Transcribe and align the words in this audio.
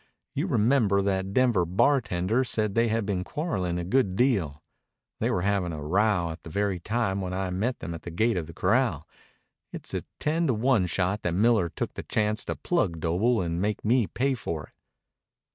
You 0.33 0.47
remember 0.47 1.03
that 1.03 1.31
Denver 1.31 1.63
bartender 1.63 2.43
said 2.43 2.73
they 2.73 2.87
had 2.87 3.05
been 3.05 3.23
quarreling 3.23 3.77
a 3.77 3.83
good 3.83 4.15
deal. 4.15 4.63
They 5.19 5.29
were 5.29 5.43
having 5.43 5.71
a 5.71 5.79
row 5.83 6.31
at 6.31 6.41
the 6.41 6.49
very 6.49 6.79
time 6.79 7.21
when 7.21 7.33
I 7.35 7.51
met 7.51 7.77
them 7.81 7.93
at 7.93 8.01
the 8.01 8.09
gate 8.09 8.35
of 8.35 8.47
the 8.47 8.53
corral. 8.55 9.07
It's 9.71 9.93
a 9.93 10.01
ten 10.19 10.47
to 10.47 10.55
one 10.55 10.87
shot 10.87 11.21
that 11.21 11.35
Miller 11.35 11.69
took 11.69 11.93
the 11.93 12.01
chance 12.01 12.43
to 12.45 12.55
plug 12.55 12.99
Doble 12.99 13.41
and 13.43 13.61
make 13.61 13.85
me 13.85 14.07
pay 14.07 14.33
for 14.33 14.63
it." 14.63 14.73